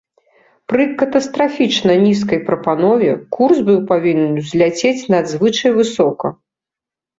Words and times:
Пры 0.71 0.85
катастрафічна 1.01 1.97
нізкай 2.05 2.39
прапанове 2.47 3.11
курс 3.37 3.57
быў 3.69 3.79
павінен 3.93 4.43
узляцець 4.47 4.97
надзвычай 5.19 5.71
высока. 5.79 6.27